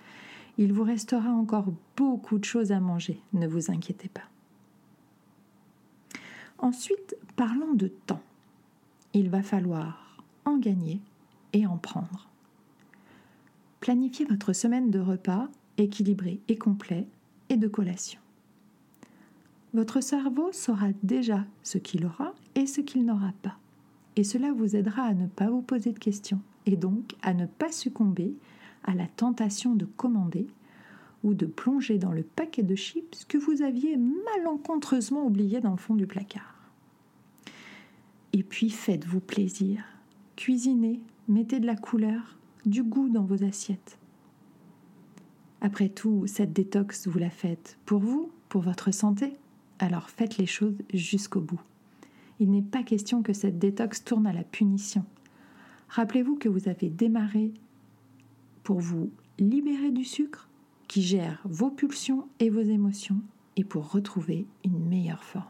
Il 0.57 0.73
vous 0.73 0.83
restera 0.83 1.29
encore 1.29 1.73
beaucoup 1.95 2.39
de 2.39 2.45
choses 2.45 2.71
à 2.71 2.79
manger, 2.79 3.21
ne 3.33 3.47
vous 3.47 3.71
inquiétez 3.71 4.09
pas. 4.09 4.29
Ensuite, 6.57 7.15
parlons 7.35 7.73
de 7.73 7.87
temps. 7.87 8.21
Il 9.13 9.29
va 9.29 9.43
falloir 9.43 10.17
en 10.45 10.57
gagner 10.57 10.99
et 11.53 11.67
en 11.67 11.77
prendre. 11.77 12.27
Planifiez 13.79 14.25
votre 14.25 14.53
semaine 14.53 14.89
de 14.89 14.99
repas 14.99 15.47
équilibré 15.77 16.39
et 16.47 16.57
complet 16.57 17.07
et 17.49 17.57
de 17.57 17.67
collation. 17.67 18.19
Votre 19.73 20.01
cerveau 20.01 20.51
saura 20.51 20.87
déjà 21.03 21.45
ce 21.61 21.77
qu'il 21.77 22.05
aura 22.05 22.33
et 22.55 22.65
ce 22.65 22.81
qu'il 22.81 23.05
n'aura 23.05 23.33
pas. 23.43 23.57
Et 24.15 24.23
cela 24.23 24.51
vous 24.51 24.75
aidera 24.75 25.03
à 25.03 25.13
ne 25.13 25.27
pas 25.27 25.49
vous 25.49 25.61
poser 25.61 25.91
de 25.91 25.99
questions 25.99 26.41
et 26.65 26.75
donc 26.75 27.15
à 27.21 27.33
ne 27.33 27.45
pas 27.45 27.71
succomber 27.71 28.33
à 28.83 28.93
la 28.95 29.07
tentation 29.07 29.75
de 29.75 29.85
commander 29.85 30.47
ou 31.23 31.33
de 31.33 31.45
plonger 31.45 31.97
dans 31.97 32.11
le 32.11 32.23
paquet 32.23 32.63
de 32.63 32.75
chips 32.75 33.25
que 33.25 33.37
vous 33.37 33.61
aviez 33.61 33.97
malencontreusement 33.97 35.25
oublié 35.25 35.59
dans 35.59 35.71
le 35.71 35.77
fond 35.77 35.95
du 35.95 36.07
placard. 36.07 36.55
Et 38.33 38.43
puis 38.43 38.69
faites-vous 38.69 39.19
plaisir. 39.19 39.83
Cuisinez, 40.35 40.99
mettez 41.27 41.59
de 41.59 41.65
la 41.65 41.75
couleur, 41.75 42.37
du 42.65 42.83
goût 42.83 43.09
dans 43.09 43.23
vos 43.23 43.43
assiettes. 43.43 43.97
Après 45.61 45.89
tout, 45.89 46.27
cette 46.27 46.53
détox, 46.53 47.07
vous 47.07 47.17
la 47.17 47.31
faites 47.31 47.77
pour 47.85 47.99
vous, 47.99 48.31
pour 48.49 48.61
votre 48.61 48.91
santé. 48.91 49.33
Alors 49.79 50.09
faites 50.09 50.37
les 50.37 50.45
choses 50.45 50.77
jusqu'au 50.93 51.41
bout. 51.41 51.59
Il 52.39 52.51
n'est 52.51 52.61
pas 52.61 52.83
question 52.83 53.23
que 53.23 53.33
cette 53.33 53.57
détox 53.57 54.03
tourne 54.03 54.27
à 54.27 54.33
la 54.33 54.43
punition. 54.43 55.03
Rappelez-vous 55.89 56.35
que 56.35 56.49
vous 56.49 56.69
avez 56.69 56.89
démarré 56.89 57.53
pour 58.67 58.81
vous 58.81 59.11
libérer 59.39 59.91
du 59.91 60.03
sucre 60.03 60.49
qui 60.89 61.01
gère 61.01 61.39
vos 61.45 61.69
pulsions 61.69 62.27
et 62.41 62.49
vos 62.49 62.59
émotions 62.59 63.21
et 63.55 63.63
pour 63.63 63.89
retrouver 63.93 64.45
une 64.65 64.85
meilleure 64.89 65.23
forme. 65.23 65.45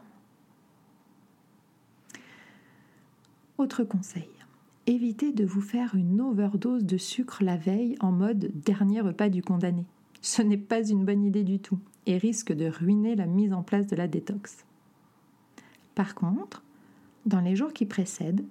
Autre 3.56 3.82
conseil, 3.82 4.28
évitez 4.86 5.32
de 5.32 5.44
vous 5.44 5.60
faire 5.60 5.96
une 5.96 6.20
overdose 6.20 6.84
de 6.84 6.96
sucre 6.96 7.42
la 7.42 7.56
veille 7.56 7.96
en 7.98 8.12
mode 8.12 8.52
dernier 8.54 9.00
repas 9.00 9.30
du 9.30 9.42
condamné. 9.42 9.84
Ce 10.22 10.40
n'est 10.40 10.56
pas 10.56 10.88
une 10.88 11.04
bonne 11.04 11.24
idée 11.24 11.42
du 11.42 11.58
tout 11.58 11.80
et 12.06 12.18
risque 12.18 12.52
de 12.52 12.66
ruiner 12.66 13.16
la 13.16 13.26
mise 13.26 13.52
en 13.52 13.64
place 13.64 13.88
de 13.88 13.96
la 13.96 14.06
détox. 14.06 14.64
Par 15.96 16.14
contre, 16.14 16.62
dans 17.26 17.40
les 17.40 17.56
jours 17.56 17.72
qui 17.72 17.84
précèdent, 17.84 18.44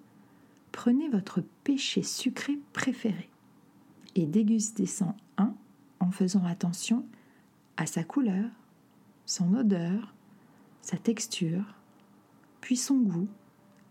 prenez 0.74 1.08
votre 1.08 1.42
péché 1.64 2.04
sucré 2.04 2.60
préféré 2.74 3.30
et 4.18 4.26
dégustez-en 4.26 5.16
un 5.38 5.54
en 6.00 6.10
faisant 6.10 6.44
attention 6.44 7.06
à 7.78 7.86
sa 7.86 8.04
couleur, 8.04 8.50
son 9.28 9.54
odeur, 9.54 10.14
sa 10.82 10.98
texture, 10.98 11.76
puis 12.60 12.76
son 12.76 12.98
goût 12.98 13.28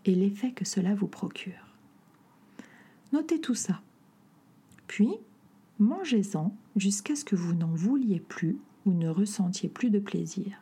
et 0.03 0.13
l'effet 0.13 0.51
que 0.51 0.65
cela 0.65 0.93
vous 0.95 1.07
procure. 1.07 1.75
Notez 3.13 3.39
tout 3.39 3.55
ça. 3.55 3.81
Puis, 4.87 5.11
mangez-en 5.79 6.53
jusqu'à 6.75 7.15
ce 7.15 7.23
que 7.23 7.37
vous 7.37 7.53
n'en 7.53 7.73
vouliez 7.73 8.19
plus 8.19 8.57
ou 8.85 8.91
ne 8.91 9.07
ressentiez 9.07 9.69
plus 9.69 9.89
de 9.89 9.99
plaisir. 9.99 10.61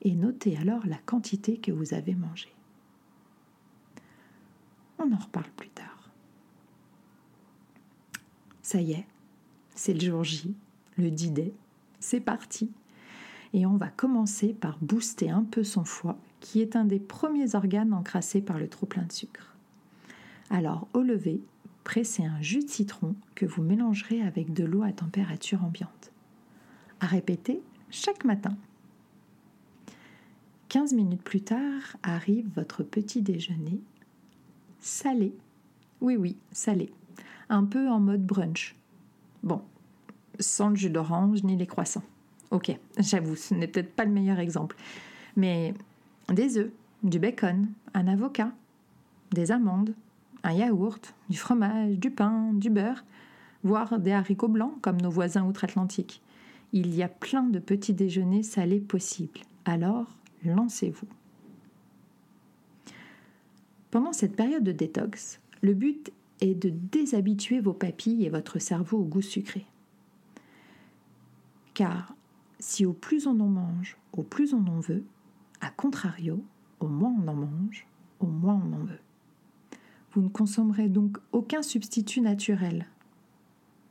Et 0.00 0.14
notez 0.14 0.56
alors 0.56 0.86
la 0.86 0.98
quantité 0.98 1.58
que 1.58 1.72
vous 1.72 1.92
avez 1.92 2.14
mangée. 2.14 2.54
On 4.98 5.12
en 5.12 5.18
reparle 5.18 5.50
plus 5.56 5.68
tard. 5.68 5.95
Ça 8.66 8.80
y 8.80 8.94
est, 8.94 9.06
c'est 9.76 9.94
le 9.94 10.00
jour 10.00 10.24
J, 10.24 10.52
le 10.98 11.12
d 11.12 11.54
c'est 12.00 12.18
parti. 12.18 12.68
Et 13.52 13.64
on 13.64 13.76
va 13.76 13.86
commencer 13.86 14.54
par 14.54 14.76
booster 14.80 15.30
un 15.30 15.44
peu 15.44 15.62
son 15.62 15.84
foie, 15.84 16.18
qui 16.40 16.60
est 16.60 16.74
un 16.74 16.84
des 16.84 16.98
premiers 16.98 17.54
organes 17.54 17.92
encrassés 17.92 18.40
par 18.40 18.58
le 18.58 18.66
trop-plein 18.66 19.04
de 19.04 19.12
sucre. 19.12 19.54
Alors, 20.50 20.88
au 20.94 21.02
lever, 21.02 21.40
pressez 21.84 22.24
un 22.24 22.42
jus 22.42 22.64
de 22.64 22.68
citron 22.68 23.14
que 23.36 23.46
vous 23.46 23.62
mélangerez 23.62 24.20
avec 24.20 24.52
de 24.52 24.64
l'eau 24.64 24.82
à 24.82 24.90
température 24.90 25.62
ambiante. 25.62 26.10
À 26.98 27.06
répéter 27.06 27.62
chaque 27.90 28.24
matin. 28.24 28.56
15 30.70 30.92
minutes 30.92 31.22
plus 31.22 31.42
tard 31.42 31.96
arrive 32.02 32.48
votre 32.56 32.82
petit 32.82 33.22
déjeuner 33.22 33.78
salé. 34.80 35.32
Oui, 36.00 36.16
oui, 36.16 36.36
salé. 36.50 36.90
Un 37.48 37.64
peu 37.64 37.88
en 37.88 38.00
mode 38.00 38.24
brunch. 38.24 38.74
Bon, 39.42 39.62
sans 40.40 40.70
le 40.70 40.76
jus 40.76 40.90
d'orange 40.90 41.42
ni 41.42 41.56
les 41.56 41.66
croissants. 41.66 42.02
Ok, 42.50 42.76
j'avoue, 42.98 43.36
ce 43.36 43.54
n'est 43.54 43.68
peut-être 43.68 43.94
pas 43.94 44.04
le 44.04 44.12
meilleur 44.12 44.38
exemple. 44.38 44.76
Mais 45.36 45.74
des 46.32 46.58
œufs, 46.58 46.70
du 47.02 47.18
bacon, 47.18 47.68
un 47.94 48.08
avocat, 48.08 48.52
des 49.32 49.52
amandes, 49.52 49.94
un 50.42 50.52
yaourt, 50.52 51.14
du 51.28 51.36
fromage, 51.36 51.98
du 51.98 52.10
pain, 52.10 52.52
du 52.52 52.70
beurre, 52.70 53.04
voire 53.62 53.98
des 53.98 54.12
haricots 54.12 54.48
blancs 54.48 54.80
comme 54.80 55.00
nos 55.00 55.10
voisins 55.10 55.44
outre-Atlantique. 55.44 56.22
Il 56.72 56.94
y 56.94 57.02
a 57.02 57.08
plein 57.08 57.44
de 57.44 57.58
petits 57.58 57.94
déjeuners 57.94 58.42
salés 58.42 58.80
possibles. 58.80 59.40
Alors, 59.64 60.06
lancez-vous. 60.44 61.08
Pendant 63.90 64.12
cette 64.12 64.36
période 64.36 64.64
de 64.64 64.72
détox, 64.72 65.40
le 65.62 65.74
but 65.74 66.12
est 66.40 66.54
de 66.54 66.70
déshabituer 66.70 67.60
vos 67.60 67.72
papilles 67.72 68.24
et 68.24 68.30
votre 68.30 68.58
cerveau 68.58 68.98
au 68.98 69.04
goût 69.04 69.22
sucré. 69.22 69.66
Car 71.74 72.14
si 72.58 72.86
au 72.86 72.92
plus 72.92 73.26
on 73.26 73.38
en 73.40 73.48
mange, 73.48 73.96
au 74.12 74.22
plus 74.22 74.54
on 74.54 74.66
en 74.66 74.80
veut, 74.80 75.04
a 75.60 75.70
contrario, 75.70 76.42
au 76.80 76.88
moins 76.88 77.14
on 77.22 77.28
en 77.28 77.34
mange, 77.34 77.86
au 78.20 78.26
moins 78.26 78.60
on 78.64 78.72
en 78.72 78.84
veut. 78.84 79.00
Vous 80.12 80.22
ne 80.22 80.28
consommerez 80.28 80.88
donc 80.88 81.18
aucun 81.32 81.62
substitut 81.62 82.20
naturel, 82.20 82.86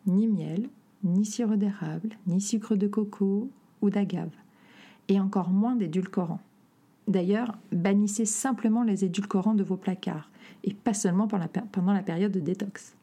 ni 0.07 0.27
miel, 0.27 0.69
ni 1.03 1.25
sirop 1.25 1.55
d'érable, 1.55 2.17
ni 2.25 2.41
sucre 2.41 2.75
de 2.75 2.87
coco 2.87 3.49
ou 3.81 3.89
d'agave, 3.89 4.33
et 5.07 5.19
encore 5.19 5.49
moins 5.49 5.75
d'édulcorants. 5.75 6.41
D'ailleurs, 7.07 7.57
bannissez 7.71 8.25
simplement 8.25 8.83
les 8.83 9.05
édulcorants 9.05 9.53
de 9.53 9.63
vos 9.63 9.77
placards, 9.77 10.29
et 10.63 10.73
pas 10.73 10.93
seulement 10.93 11.27
pendant 11.27 11.93
la 11.93 12.03
période 12.03 12.31
de 12.31 12.39
détox. 12.39 12.95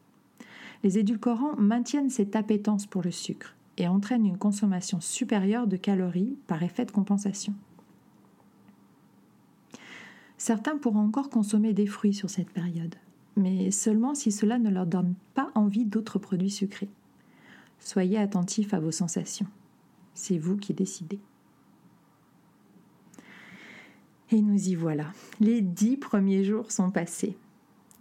Les 0.83 0.97
édulcorants 0.97 1.55
maintiennent 1.55 2.09
cette 2.09 2.35
appétence 2.35 2.85
pour 2.85 3.01
le 3.01 3.11
sucre 3.11 3.55
et 3.77 3.87
entraînent 3.87 4.25
une 4.25 4.37
consommation 4.37 4.99
supérieure 4.99 5.67
de 5.67 5.77
calories 5.77 6.37
par 6.47 6.61
effet 6.61 6.85
de 6.85 6.91
compensation. 6.91 7.53
Certains 10.37 10.77
pourront 10.77 10.99
encore 11.05 11.29
consommer 11.29 11.73
des 11.73 11.87
fruits 11.87 12.13
sur 12.13 12.29
cette 12.29 12.49
période, 12.49 12.95
mais 13.37 13.71
seulement 13.71 14.13
si 14.13 14.31
cela 14.31 14.59
ne 14.59 14.69
leur 14.69 14.85
donne 14.85 15.15
pas 15.33 15.51
envie 15.55 15.85
d'autres 15.85 16.19
produits 16.19 16.51
sucrés. 16.51 16.89
Soyez 17.79 18.17
attentifs 18.17 18.73
à 18.73 18.79
vos 18.81 18.91
sensations. 18.91 19.47
C'est 20.13 20.37
vous 20.37 20.57
qui 20.57 20.73
décidez. 20.73 21.19
Et 24.33 24.41
nous 24.41 24.69
y 24.69 24.73
voilà. 24.73 25.13
Les 25.39 25.61
dix 25.61 25.95
premiers 25.95 26.43
jours 26.43 26.71
sont 26.71 26.89
passés. 26.89 27.37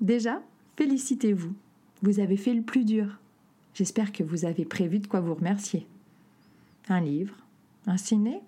Déjà, 0.01 0.43
félicitez-vous. 0.77 1.53
Vous 2.01 2.21
avez 2.21 2.39
fait 2.39 2.55
le 2.55 2.63
plus 2.63 2.87
dur. 2.87 3.19
J'espère 3.75 4.13
que 4.13 4.23
vous 4.23 4.47
avez 4.47 4.65
prévu 4.65 4.99
de 4.99 5.07
quoi 5.07 5.21
vous 5.21 5.35
remercier. 5.35 5.87
Un 6.89 7.03
livre, 7.03 7.35
un 7.87 7.99
ciné, 7.99 8.41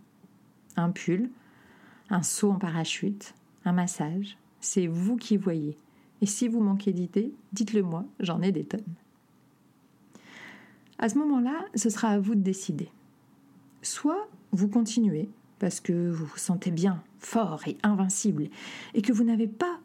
un 0.76 0.92
pull, 0.92 1.28
un 2.08 2.22
saut 2.22 2.52
en 2.52 2.58
parachute, 2.58 3.34
un 3.66 3.72
massage. 3.72 4.38
C'est 4.60 4.86
vous 4.86 5.16
qui 5.16 5.36
voyez. 5.36 5.76
Et 6.22 6.26
si 6.26 6.48
vous 6.48 6.60
manquez 6.60 6.94
d'idées, 6.94 7.34
dites-le 7.52 7.82
moi, 7.82 8.06
j'en 8.18 8.40
ai 8.40 8.50
des 8.50 8.64
tonnes. 8.64 8.94
À 10.98 11.10
ce 11.10 11.18
moment-là, 11.18 11.66
ce 11.74 11.90
sera 11.90 12.08
à 12.08 12.18
vous 12.18 12.34
de 12.34 12.40
décider. 12.40 12.88
Soit 13.82 14.26
vous 14.52 14.68
continuez 14.68 15.28
parce 15.58 15.80
que 15.80 16.10
vous 16.10 16.24
vous 16.24 16.38
sentez 16.38 16.70
bien, 16.70 17.02
fort 17.26 17.66
et 17.66 17.76
invincible, 17.82 18.48
et 18.94 19.02
que 19.02 19.12
vous 19.12 19.24
n'avez 19.24 19.48
pas 19.48 19.80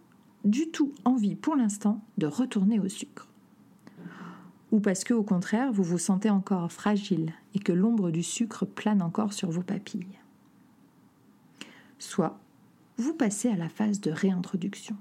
du 0.46 0.70
tout 0.70 0.94
envie 1.06 1.36
pour 1.36 1.56
l'instant 1.56 2.02
de 2.18 2.28
retourner 2.28 2.80
au 2.80 2.88
sucre. 2.88 3.28
Ou 4.72 4.80
parce 4.80 5.04
que, 5.04 5.14
au 5.14 5.24
contraire, 5.24 5.72
vous 5.72 5.84
vous 5.84 5.98
sentez 5.98 6.30
encore 6.30 6.72
fragile 6.72 7.34
et 7.56 7.60
que 7.60 7.72
l'ombre 7.72 8.12
du 8.12 8.24
sucre 8.24 8.66
plane 8.66 9.02
encore 9.02 9.34
sur 9.34 9.50
vos 9.50 9.64
papilles. 9.64 10.20
Soit 11.98 12.40
vous 12.98 13.14
passez 13.14 13.50
à 13.50 13.56
la 13.56 13.70
phase 13.70 14.00
de 14.00 14.12
réintroduction. 14.12 14.96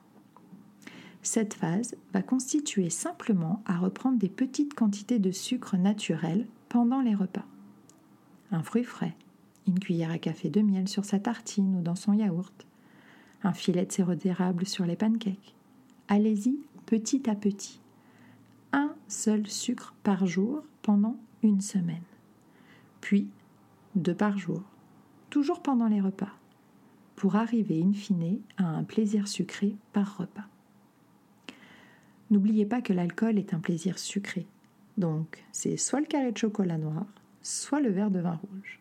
Cette 1.23 1.55
phase 1.55 1.97
va 2.13 2.23
constituer 2.23 2.91
simplement 2.91 3.63
à 3.67 3.77
reprendre 3.77 4.19
des 4.19 4.29
petites 4.29 4.75
quantités 4.75 5.19
de 5.19 5.33
sucre 5.33 5.77
naturel 5.77 6.47
pendant 6.69 7.01
les 7.01 7.15
repas. 7.15 7.45
Un 8.51 8.63
fruit 8.63 8.85
frais, 8.85 9.15
une 9.69 9.79
cuillère 9.79 10.11
à 10.11 10.19
café 10.19 10.49
de 10.49 10.63
miel 10.63 10.89
sur 10.89 11.05
sa 11.05 11.19
tartine 11.19 11.77
ou 11.77 11.83
dans 11.83 11.95
son 11.95 12.15
yaourt, 12.15 12.67
un 13.43 13.53
filet 13.53 13.85
de 13.85 13.93
sirop 13.93 14.15
d'érable 14.15 14.67
sur 14.67 14.87
les 14.87 14.97
pancakes. 14.97 15.55
Allez-y 16.09 16.59
petit 16.87 17.29
à 17.29 17.35
petit. 17.35 17.81
Un 18.73 18.95
seul 19.09 19.47
sucre 19.47 19.95
par 20.03 20.27
jour 20.27 20.63
pendant 20.81 21.17
une 21.43 21.61
semaine. 21.61 22.03
Puis 23.03 23.29
deux 23.95 24.15
par 24.15 24.39
jour, 24.39 24.63
toujours 25.29 25.61
pendant 25.61 25.87
les 25.87 26.01
repas, 26.01 26.33
pour 27.15 27.37
arriver 27.37 27.83
in 27.83 27.93
fine 27.93 28.41
à 28.57 28.65
un 28.65 28.85
plaisir 28.85 29.29
sucré 29.29 29.77
par 29.93 30.17
repas. 30.17 30.47
N'oubliez 32.31 32.65
pas 32.65 32.81
que 32.81 32.93
l'alcool 32.95 33.39
est 33.39 33.53
un 33.53 33.59
plaisir 33.59 33.99
sucré, 33.99 34.47
donc 34.97 35.45
c'est 35.53 35.77
soit 35.77 36.01
le 36.01 36.07
carré 36.07 36.33
de 36.33 36.39
chocolat 36.39 36.79
noir, 36.79 37.07
soit 37.43 37.81
le 37.81 37.91
verre 37.91 38.11
de 38.11 38.21
vin 38.21 38.35
rouge. 38.37 38.81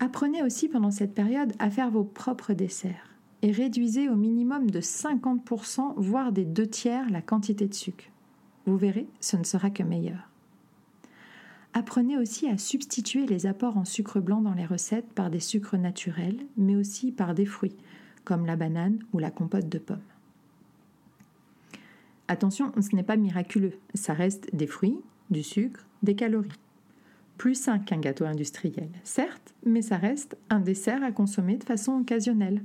Apprenez 0.00 0.42
aussi 0.42 0.68
pendant 0.68 0.90
cette 0.90 1.14
période 1.14 1.52
à 1.58 1.70
faire 1.70 1.90
vos 1.90 2.04
propres 2.04 2.52
desserts 2.52 3.14
et 3.42 3.50
réduisez 3.50 4.08
au 4.08 4.16
minimum 4.16 4.70
de 4.70 4.80
50%, 4.80 5.94
voire 5.96 6.32
des 6.32 6.44
deux 6.44 6.66
tiers, 6.66 7.10
la 7.10 7.20
quantité 7.20 7.66
de 7.66 7.74
sucre. 7.74 8.06
Vous 8.66 8.76
verrez, 8.76 9.06
ce 9.20 9.36
ne 9.36 9.44
sera 9.44 9.70
que 9.70 9.82
meilleur. 9.82 10.30
Apprenez 11.74 12.16
aussi 12.16 12.48
à 12.48 12.56
substituer 12.56 13.26
les 13.26 13.46
apports 13.46 13.76
en 13.76 13.84
sucre 13.84 14.20
blanc 14.20 14.40
dans 14.40 14.54
les 14.54 14.64
recettes 14.64 15.12
par 15.12 15.28
des 15.28 15.40
sucres 15.40 15.76
naturels, 15.76 16.38
mais 16.56 16.76
aussi 16.76 17.12
par 17.12 17.34
des 17.34 17.46
fruits, 17.46 17.76
comme 18.24 18.46
la 18.46 18.56
banane 18.56 19.00
ou 19.12 19.18
la 19.18 19.30
compote 19.30 19.68
de 19.68 19.78
pommes. 19.78 19.98
Attention, 22.28 22.72
ce 22.80 22.96
n'est 22.96 23.02
pas 23.02 23.16
miraculeux, 23.16 23.74
ça 23.92 24.14
reste 24.14 24.54
des 24.54 24.66
fruits, 24.66 24.98
du 25.30 25.42
sucre, 25.42 25.84
des 26.02 26.14
calories. 26.14 26.48
Plus 27.38 27.54
sain 27.54 27.78
qu'un 27.78 27.98
gâteau 27.98 28.24
industriel, 28.24 28.88
certes, 29.02 29.54
mais 29.66 29.82
ça 29.82 29.96
reste 29.96 30.36
un 30.50 30.60
dessert 30.60 31.02
à 31.02 31.12
consommer 31.12 31.56
de 31.56 31.64
façon 31.64 31.92
occasionnelle. 31.92 32.62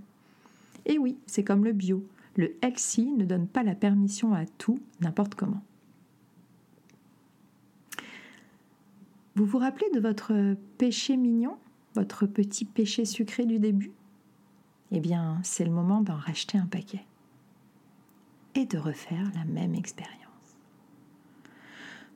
Et 0.86 0.98
oui, 0.98 1.18
c'est 1.26 1.44
comme 1.44 1.66
le 1.66 1.74
bio, 1.74 2.06
le 2.36 2.56
healthy 2.62 3.12
ne 3.12 3.26
donne 3.26 3.48
pas 3.48 3.64
la 3.64 3.76
permission 3.76 4.34
à 4.34 4.46
tout 4.46 4.80
n'importe 5.02 5.36
comment. 5.36 5.62
Vous 9.36 9.46
vous 9.46 9.58
rappelez 9.58 9.90
de 9.94 10.00
votre 10.00 10.56
péché 10.78 11.18
mignon, 11.18 11.58
votre 11.96 12.26
petit 12.26 12.66
péché 12.66 13.06
sucré 13.06 13.46
du 13.46 13.60
début? 13.60 13.92
Eh 14.92 15.00
bien, 15.00 15.40
c'est 15.44 15.66
le 15.66 15.72
moment 15.72 16.02
d'en 16.02 16.18
racheter 16.18 16.58
un 16.58 16.66
paquet 16.66 17.06
et 18.56 18.66
de 18.66 18.78
refaire 18.78 19.32
la 19.36 19.46
même 19.46 19.76
expérience. 19.76 20.19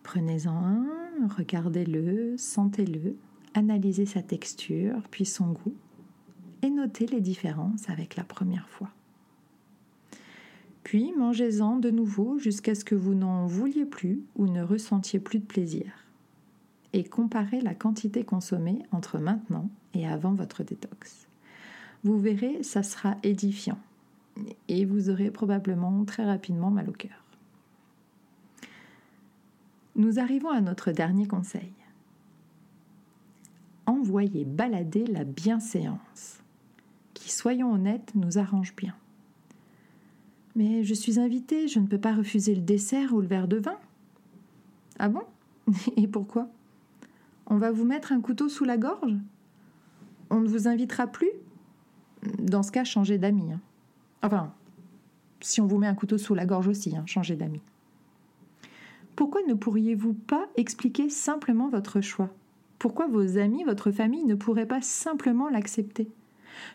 Prenez-en 0.03 0.51
un, 0.51 1.27
regardez-le, 1.38 2.38
sentez-le, 2.38 3.15
analysez 3.53 4.05
sa 4.05 4.22
texture, 4.22 5.01
puis 5.10 5.25
son 5.25 5.51
goût, 5.51 5.74
et 6.62 6.69
notez 6.69 7.07
les 7.07 7.22
différences 7.22 7.89
avec 7.89 8.15
la 8.15 8.24
première 8.24 8.69
fois. 8.69 8.89
Puis 10.83 11.13
mangez-en 11.17 11.77
de 11.77 11.89
nouveau 11.89 12.38
jusqu'à 12.38 12.75
ce 12.75 12.86
que 12.86 12.95
vous 12.95 13.15
n'en 13.15 13.48
vouliez 13.48 13.86
plus 13.86 14.22
ou 14.36 14.48
ne 14.48 14.62
ressentiez 14.62 15.19
plus 15.19 15.39
de 15.39 15.45
plaisir. 15.45 15.86
Et 16.91 17.03
comparez 17.03 17.62
la 17.62 17.74
quantité 17.74 18.24
consommée 18.24 18.83
entre 18.91 19.17
maintenant 19.17 19.69
et 19.93 20.05
avant 20.05 20.33
votre 20.33 20.63
détox. 20.63 21.27
Vous 22.03 22.19
verrez, 22.19 22.62
ça 22.63 22.83
sera 22.83 23.15
édifiant 23.24 23.79
et 24.67 24.86
vous 24.86 25.10
aurez 25.10 25.31
probablement 25.31 26.03
très 26.05 26.25
rapidement 26.25 26.69
mal 26.69 26.89
au 26.89 26.93
cœur. 26.93 27.23
Nous 29.95 30.19
arrivons 30.19 30.50
à 30.50 30.62
notre 30.62 30.91
dernier 30.91 31.27
conseil. 31.27 31.71
Envoyez 33.85 34.43
balader 34.45 35.05
la 35.05 35.24
bienséance, 35.24 36.39
qui, 37.13 37.31
soyons 37.31 37.74
honnêtes, 37.74 38.13
nous 38.15 38.37
arrange 38.37 38.75
bien. 38.75 38.96
Mais 40.55 40.83
je 40.83 40.94
suis 40.94 41.20
invitée, 41.20 41.68
je 41.68 41.79
ne 41.79 41.87
peux 41.87 42.00
pas 42.00 42.15
refuser 42.15 42.55
le 42.55 42.61
dessert 42.61 43.13
ou 43.13 43.22
le 43.22 43.27
verre 43.27 43.48
de 43.48 43.57
vin. 43.57 43.77
Ah 45.00 45.09
bon? 45.09 45.24
Et 45.98 46.07
pourquoi? 46.07 46.48
On 47.46 47.57
va 47.57 47.72
vous 47.72 47.85
mettre 47.85 48.11
un 48.11 48.22
couteau 48.22 48.50
sous 48.50 48.63
la 48.63 48.77
gorge? 48.77 49.15
On 50.29 50.39
ne 50.39 50.48
vous 50.48 50.68
invitera 50.68 51.07
plus? 51.07 51.31
Dans 52.39 52.63
ce 52.63 52.72
cas, 52.72 52.83
changez 52.83 53.18
d'amis. 53.18 53.51
Hein. 53.51 53.59
Enfin, 54.22 54.53
si 55.41 55.59
on 55.61 55.68
vous 55.68 55.77
met 55.77 55.87
un 55.87 55.96
couteau 55.96 56.18
sous 56.18 56.33
la 56.33 56.46
gorge 56.46 56.68
aussi, 56.68 56.96
hein, 56.96 57.03
changez 57.05 57.35
d'amis. 57.35 57.61
Pourquoi 59.15 59.41
ne 59.47 59.53
pourriez-vous 59.53 60.13
pas 60.13 60.47
expliquer 60.55 61.09
simplement 61.09 61.69
votre 61.69 62.01
choix? 62.01 62.29
Pourquoi 62.79 63.07
vos 63.07 63.37
amis, 63.37 63.63
votre 63.63 63.91
famille 63.91 64.25
ne 64.25 64.35
pourraient 64.35 64.67
pas 64.67 64.81
simplement 64.81 65.49
l'accepter? 65.49 66.09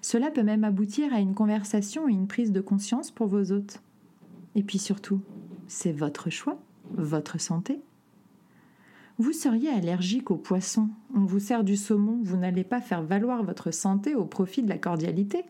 Cela 0.01 0.31
peut 0.31 0.43
même 0.43 0.65
aboutir 0.65 1.13
à 1.13 1.21
une 1.21 1.35
conversation 1.35 2.09
et 2.09 2.13
une 2.13 2.27
prise 2.27 2.53
de 2.53 2.61
conscience 2.61 3.11
pour 3.11 3.27
vos 3.27 3.53
hôtes. 3.53 3.81
Et 4.55 4.63
puis 4.63 4.79
surtout, 4.79 5.21
c'est 5.67 5.93
votre 5.93 6.31
choix, 6.31 6.59
votre 6.93 7.41
santé. 7.41 7.81
Vous 9.19 9.33
seriez 9.33 9.71
allergique 9.71 10.31
aux 10.31 10.37
poissons, 10.37 10.89
on 11.15 11.25
vous 11.25 11.41
sert 11.41 11.65
du 11.65 11.77
saumon, 11.77 12.21
vous 12.23 12.37
n'allez 12.37 12.65
pas 12.65 12.81
faire 12.81 13.03
valoir 13.03 13.43
votre 13.43 13.73
santé 13.73 14.15
au 14.15 14.25
profit 14.25 14.63
de 14.63 14.69
la 14.69 14.79
cordialité 14.79 15.45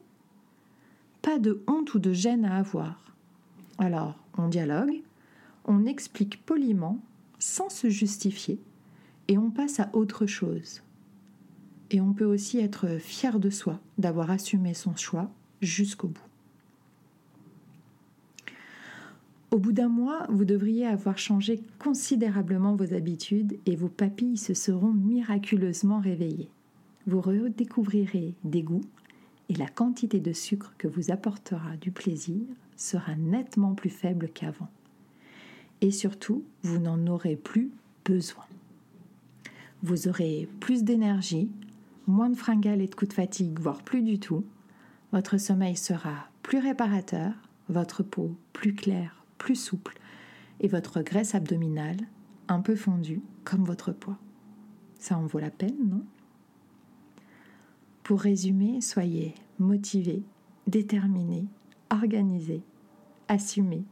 pas 1.22 1.38
de 1.38 1.62
honte 1.66 1.94
ou 1.94 1.98
de 1.98 2.12
gêne 2.12 2.44
à 2.44 2.57
avoir. 2.57 3.14
Alors, 3.79 4.14
on 4.37 4.48
dialogue, 4.48 5.03
on 5.69 5.85
explique 5.85 6.45
poliment, 6.45 6.99
sans 7.39 7.69
se 7.69 7.89
justifier, 7.89 8.59
et 9.29 9.39
on 9.39 9.51
passe 9.51 9.79
à 9.79 9.91
autre 9.93 10.27
chose. 10.27 10.83
Et 11.91 12.01
on 12.01 12.15
peut 12.15 12.25
aussi 12.25 12.59
être 12.59 12.99
fier 12.99 13.39
de 13.39 13.51
soi 13.51 13.79
d'avoir 13.99 14.31
assumé 14.31 14.75
son 14.75 14.97
choix 14.97 15.31
jusqu'au 15.61 16.09
bout. 16.09 16.23
Au 19.51 19.59
bout 19.59 19.73
d'un 19.73 19.89
mois, 19.89 20.27
vous 20.31 20.45
devriez 20.45 20.87
avoir 20.87 21.19
changé 21.19 21.61
considérablement 21.79 22.75
vos 22.75 22.93
habitudes 22.95 23.59
et 23.67 23.77
vos 23.77 23.89
papilles 23.89 24.37
se 24.37 24.55
seront 24.55 24.93
miraculeusement 24.93 26.01
réveillées. 26.01 26.51
Vous 27.07 27.21
redécouvrirez 27.21 28.35
des 28.45 28.63
goûts, 28.63 28.85
et 29.51 29.55
la 29.55 29.69
quantité 29.69 30.21
de 30.21 30.33
sucre 30.33 30.75
que 30.77 30.89
vous 30.89 31.11
apportera 31.11 31.77
du 31.79 31.91
plaisir 31.91 32.43
sera 32.77 33.17
nettement 33.17 33.75
plus 33.75 33.91
faible 33.91 34.29
qu'avant. 34.29 34.69
Et 35.81 35.91
surtout, 35.91 36.45
vous 36.62 36.79
n'en 36.79 37.07
aurez 37.07 37.37
plus 37.37 37.71
besoin. 38.05 38.45
Vous 39.83 40.09
aurez 40.09 40.49
plus 40.61 40.83
d'énergie, 40.83 41.51
moins 42.07 42.31
de 42.31 42.37
fringales 42.37 42.81
et 42.81 42.88
de 42.88 42.95
coups 42.95 43.11
de 43.11 43.14
fatigue, 43.14 43.61
voire 43.61 43.83
plus 43.83 44.03
du 44.03 44.19
tout. 44.19 44.45
Votre 45.12 45.38
sommeil 45.38 45.77
sera 45.77 46.29
plus 46.43 46.59
réparateur, 46.59 47.33
votre 47.69 48.03
peau 48.03 48.35
plus 48.53 48.75
claire, 48.75 49.25
plus 49.38 49.55
souple, 49.55 49.99
et 50.61 50.69
votre 50.69 51.03
graisse 51.03 51.35
abdominale 51.35 51.99
un 52.49 52.61
peu 52.61 52.75
fondue 52.75 53.23
comme 53.45 53.64
votre 53.64 53.93
poids. 53.93 54.19
Ça 54.99 55.17
en 55.17 55.27
vaut 55.27 55.38
la 55.38 55.51
peine, 55.51 55.88
non? 55.88 56.03
Pour 58.03 58.21
résumer, 58.21 58.81
soyez 58.81 59.35
motivé, 59.59 60.23
déterminé, 60.67 61.45
organisé, 61.91 62.62
assumé, 63.29 63.85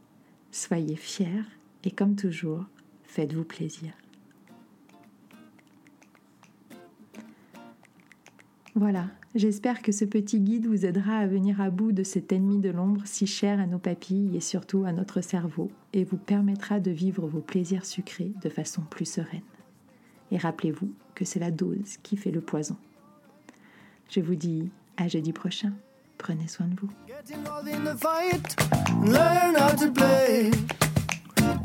soyez 0.51 0.95
fiers 0.95 1.45
et 1.87 1.91
comme 1.91 2.17
toujours, 2.17 2.65
faites-vous 3.03 3.45
plaisir. 3.45 3.93
Voilà, 8.75 9.05
j'espère 9.35 9.81
que 9.81 9.93
ce 9.93 10.03
petit 10.03 10.41
guide 10.41 10.67
vous 10.67 10.85
aidera 10.85 11.15
à 11.15 11.27
venir 11.27 11.61
à 11.61 11.69
bout 11.69 11.93
de 11.93 12.03
cet 12.03 12.33
ennemi 12.33 12.59
de 12.59 12.71
l'ombre 12.71 13.03
si 13.05 13.25
cher 13.25 13.61
à 13.61 13.67
nos 13.67 13.79
papilles 13.79 14.35
et 14.35 14.41
surtout 14.41 14.83
à 14.83 14.91
notre 14.91 15.21
cerveau 15.21 15.71
et 15.93 16.03
vous 16.03 16.17
permettra 16.17 16.81
de 16.81 16.91
vivre 16.91 17.25
vos 17.25 17.39
plaisirs 17.39 17.85
sucrés 17.85 18.33
de 18.43 18.49
façon 18.49 18.81
plus 18.81 19.09
sereine. 19.09 19.39
Et 20.31 20.37
rappelez-vous 20.37 20.91
que 21.15 21.23
c'est 21.23 21.39
la 21.39 21.51
dose 21.51 21.95
qui 22.03 22.17
fait 22.17 22.31
le 22.31 22.41
poison. 22.41 22.75
Je 24.09 24.19
vous 24.19 24.35
dis 24.35 24.69
à 24.97 25.07
jeudi 25.07 25.31
prochain. 25.31 25.71
Prenez 26.17 26.49
soin 26.49 26.67
de 26.67 26.75
vous. 26.81 26.89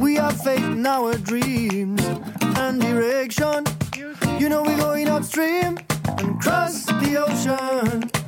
We 0.02 0.18
are 0.18 0.32
fate 0.32 0.84
our 0.84 1.14
dreams 1.14 2.02
and 2.58 2.80
direction. 2.80 3.64
You 4.40 4.48
know 4.48 4.64
we're 4.64 4.76
going 4.76 5.06
upstream 5.06 5.78
and 6.18 6.40
cross 6.40 6.86
the 6.86 7.24
ocean. 7.24 8.21